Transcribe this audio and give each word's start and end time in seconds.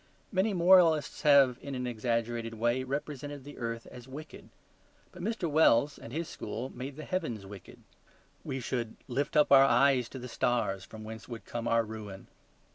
Many 0.31 0.51
moralists 0.51 1.21
have 1.21 1.59
in 1.61 1.75
an 1.75 1.85
exaggerated 1.85 2.55
way 2.55 2.83
represented 2.83 3.43
the 3.43 3.59
earth 3.59 3.85
as 3.85 4.07
wicked. 4.07 4.49
But 5.11 5.21
Mr. 5.21 5.47
Wells 5.47 5.99
and 5.99 6.11
his 6.11 6.27
school 6.27 6.69
made 6.71 6.95
the 6.95 7.05
heavens 7.05 7.45
wicked. 7.45 7.83
We 8.43 8.61
should 8.61 8.95
lift 9.07 9.37
up 9.37 9.51
our 9.51 9.61
eyes 9.63 10.09
to 10.09 10.17
the 10.17 10.27
stars 10.27 10.83
from 10.85 11.03
whence 11.03 11.27
would 11.27 11.45
come 11.45 11.67
our 11.67 11.83
ruin. 11.83 12.25